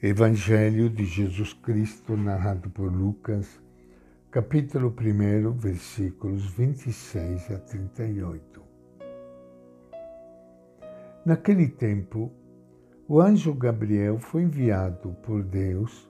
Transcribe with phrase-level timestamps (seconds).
[0.00, 3.60] Evangelho de Jesus Cristo, narrado por Lucas,
[4.30, 8.62] capítulo 1, versículos 26 a 38.
[11.26, 12.30] Naquele tempo,
[13.08, 16.08] o anjo Gabriel foi enviado por Deus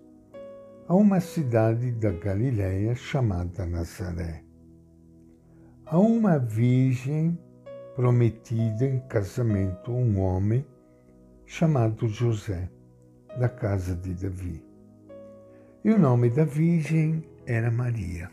[0.87, 4.45] a uma cidade da Galiléia chamada Nazaré,
[5.87, 7.39] a uma virgem
[7.97, 10.63] prometida em casamento a um homem
[11.47, 12.69] chamado José
[13.37, 14.65] da casa de Davi.
[15.85, 18.31] E o nome da Virgem era Maria.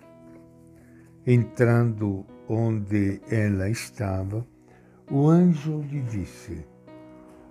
[1.26, 4.45] Entrando onde ela estava,
[5.09, 6.66] o anjo lhe disse: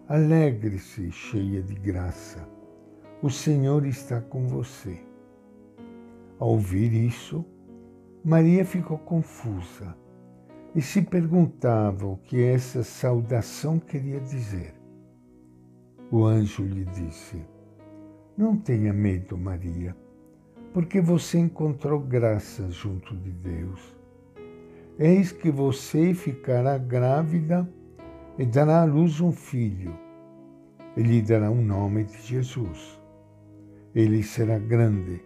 [0.08, 2.48] Alegre-se, cheia de graça,
[3.22, 5.00] o Senhor está com você.
[6.38, 7.44] Ao ouvir isso,
[8.24, 9.96] Maria ficou confusa
[10.74, 14.74] e se perguntava o que essa saudação queria dizer.
[16.16, 17.44] O anjo lhe disse:
[18.38, 19.96] Não tenha medo, Maria,
[20.72, 23.96] porque você encontrou graça junto de Deus.
[24.96, 27.68] Eis que você ficará grávida
[28.38, 29.92] e dará à luz um filho.
[30.96, 33.02] E lhe dará o um nome de Jesus.
[33.92, 35.20] Ele será grande,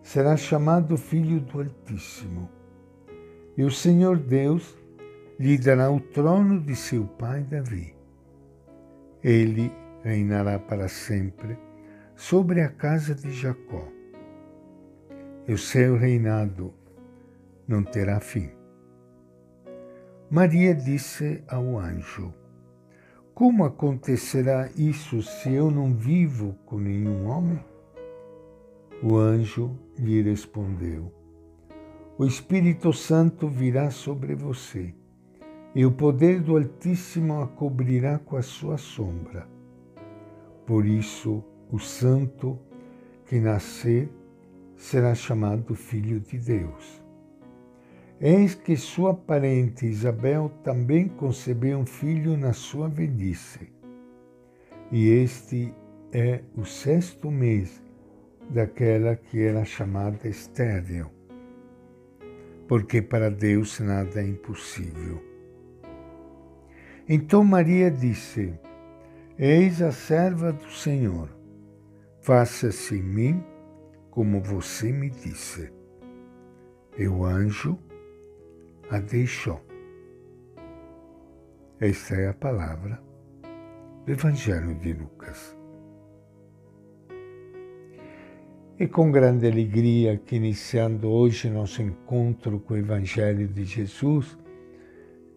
[0.00, 2.48] será chamado Filho do Altíssimo.
[3.56, 4.78] E o Senhor Deus
[5.40, 7.96] lhe dará o trono de seu pai Davi.
[9.20, 9.72] Ele
[10.04, 11.58] reinará para sempre
[12.14, 13.88] sobre a casa de Jacó.
[15.48, 16.72] E o seu reinado
[17.66, 18.50] não terá fim.
[20.30, 22.32] Maria disse ao anjo:
[23.34, 27.64] Como acontecerá isso se eu não vivo com nenhum homem?
[29.02, 31.12] O anjo lhe respondeu:
[32.18, 34.94] O Espírito Santo virá sobre você,
[35.74, 39.53] e o poder do Altíssimo a cobrirá com a sua sombra.
[40.66, 42.58] Por isso, o santo
[43.26, 44.08] que nascer
[44.76, 47.02] será chamado Filho de Deus.
[48.20, 53.72] Eis que sua parente Isabel também concebeu um filho na sua velhice.
[54.90, 55.74] E este
[56.12, 57.82] é o sexto mês
[58.48, 61.10] daquela que era chamada estéril,
[62.68, 65.20] porque para Deus nada é impossível.
[67.08, 68.54] Então Maria disse:
[69.36, 71.28] Eis a serva do Senhor,
[72.20, 73.44] faça-se em mim
[74.08, 75.72] como você me disse.
[76.96, 77.76] E o anjo
[78.88, 79.60] a deixou.
[81.80, 83.02] Esta é a palavra
[84.06, 85.56] do Evangelho de Lucas.
[88.78, 94.38] E com grande alegria que iniciando hoje nosso encontro com o Evangelho de Jesus,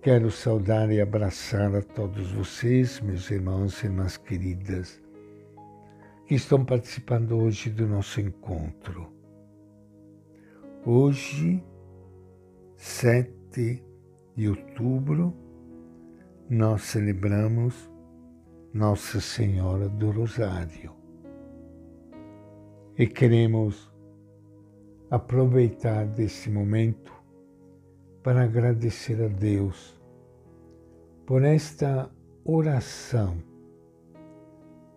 [0.08, 5.04] Quero saudar e abraçar a todos vocês, meus irmãos e irmãs queridas,
[6.26, 9.12] que estão participando hoje do nosso encontro.
[10.86, 11.62] Hoje,
[12.78, 13.84] 7
[14.34, 15.34] de outubro,
[16.50, 17.92] nós celebramos
[18.74, 20.94] Nossa Senhora do Rosário
[22.98, 23.92] e queremos
[25.12, 27.12] aproveitar desse momento
[28.24, 29.97] para agradecer a Deus
[31.28, 32.10] por esta
[32.46, 33.44] oração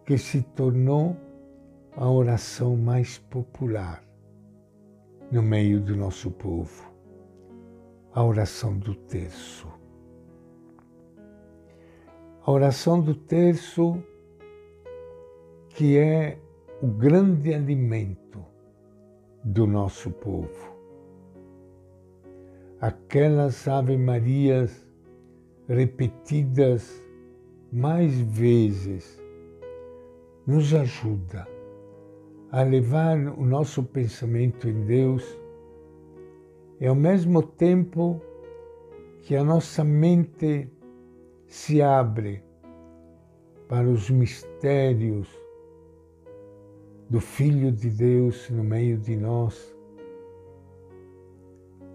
[0.06, 1.16] que se tornou
[1.96, 4.00] a oração mais popular
[5.32, 6.88] no meio do nosso povo,
[8.14, 9.66] a oração do terço.
[12.46, 14.00] A oração do terço,
[15.70, 16.38] que é
[16.80, 18.46] o grande alimento
[19.42, 20.76] do nosso povo.
[22.80, 24.89] Aquelas Ave-Marias
[25.70, 27.00] repetidas
[27.72, 29.22] mais vezes,
[30.44, 31.46] nos ajuda
[32.50, 35.24] a levar o nosso pensamento em Deus.
[36.80, 38.20] E ao mesmo tempo
[39.22, 40.68] que a nossa mente
[41.46, 42.42] se abre
[43.68, 45.28] para os mistérios
[47.08, 49.72] do Filho de Deus no meio de nós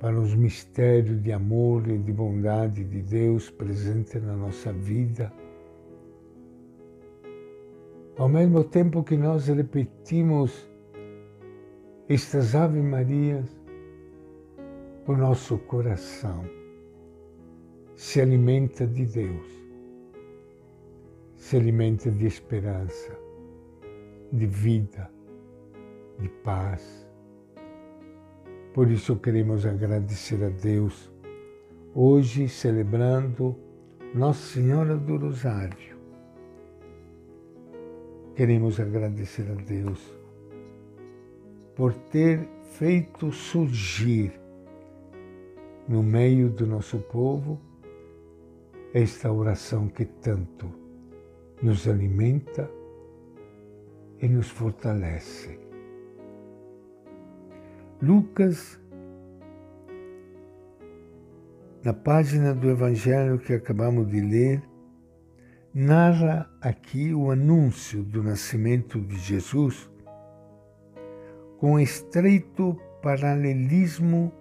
[0.05, 5.33] para os mistérios de amor e de bondade de Deus presente na nossa vida.
[8.15, 10.69] Ao mesmo tempo que nós repetimos
[12.07, 13.49] estas Ave Marias,
[15.07, 16.45] o nosso coração
[17.95, 19.47] se alimenta de Deus,
[21.35, 23.17] se alimenta de esperança,
[24.31, 25.09] de vida,
[26.19, 27.04] de paz
[28.75, 31.09] por isso queremos agradecer a Deus,
[31.93, 33.55] hoje celebrando
[34.13, 35.95] Nossa Senhora do Rosário.
[38.35, 40.13] queremos agradecer a Deus
[41.73, 44.33] por ter feito surgir
[45.87, 47.57] no meio do nosso povo
[48.93, 50.69] esta oração que tanto
[51.63, 52.69] nos alimenta
[54.21, 55.64] e nos fortalece.
[58.01, 58.77] Lucas,
[61.81, 64.61] na página do Evangelho que acabamos de ler,
[65.73, 69.89] narra aqui o anúncio do nascimento de Jesus
[71.57, 74.31] com estreito paralelismo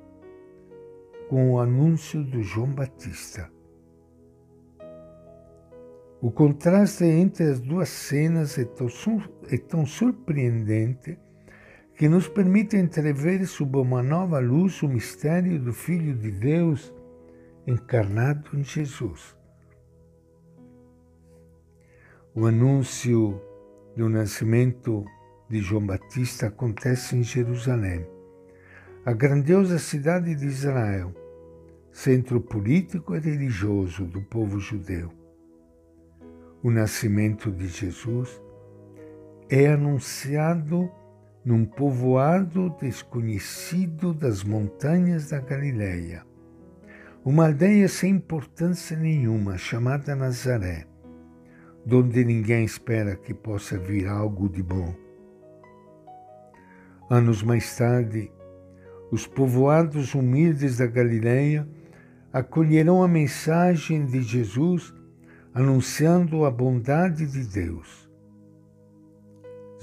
[1.28, 3.48] com o anúncio do João Batista.
[6.20, 8.88] O contraste entre as duas cenas é tão,
[9.48, 11.18] é tão surpreendente
[11.96, 16.92] que nos permite entrever sob uma nova luz o mistério do Filho de Deus
[17.66, 19.36] encarnado em Jesus.
[22.34, 23.40] O anúncio
[23.96, 25.04] do nascimento
[25.48, 28.04] de João Batista acontece em Jerusalém,
[29.06, 31.14] a grandiosa cidade de Israel,
[31.92, 35.12] centro político e religioso do povo judeu.
[36.60, 38.42] O nascimento de Jesus
[39.48, 40.90] é anunciado
[41.44, 46.24] num povoado desconhecido das montanhas da Galileia,
[47.22, 50.86] uma aldeia sem importância nenhuma chamada Nazaré,
[51.84, 54.94] donde ninguém espera que possa vir algo de bom.
[57.10, 58.32] Anos mais tarde,
[59.10, 61.68] os povoados humildes da Galileia
[62.32, 64.94] acolherão a mensagem de Jesus
[65.52, 68.03] anunciando a bondade de Deus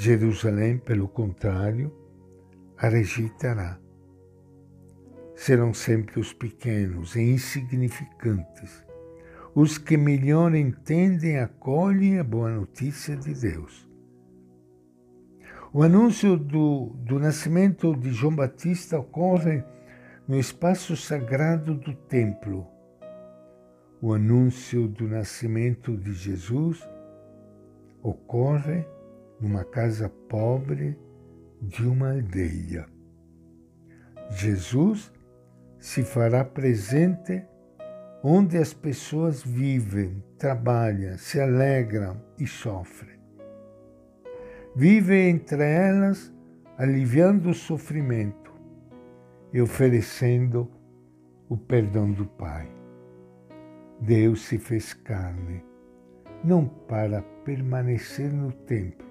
[0.02, 1.94] Jerusalém, pelo contrário,
[2.76, 3.78] a rejeitará.
[5.36, 8.84] Serão sempre os pequenos e insignificantes,
[9.54, 13.88] os que melhor entendem e acolhem a boa notícia de Deus.
[15.72, 19.64] O anúncio do, do nascimento de João Batista ocorre
[20.28, 22.66] no espaço sagrado do templo.
[24.02, 26.84] O anúncio do nascimento de Jesus
[28.02, 28.84] ocorre
[29.42, 30.98] numa casa pobre
[31.62, 32.86] de uma aldeia.
[34.30, 35.12] Jesus
[35.80, 37.44] se fará presente
[38.24, 43.20] onde as pessoas vivem, trabalham, se alegram e sofrem.
[44.76, 46.32] Vive entre elas,
[46.78, 48.54] aliviando o sofrimento
[49.52, 50.72] e oferecendo
[51.50, 52.72] o perdão do Pai.
[54.00, 55.64] Deus se fez carne,
[56.44, 59.11] não para permanecer no templo,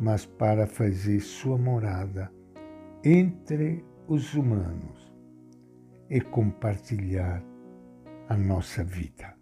[0.00, 2.32] mas para fazer sua morada
[3.04, 5.12] entre os humanos
[6.08, 7.42] e compartilhar
[8.28, 9.36] a nossa vida.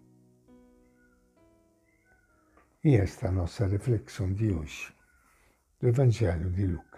[2.83, 4.93] E esta é a nossa reflexão de hoje,
[5.79, 6.96] do Evangelho de Lucas.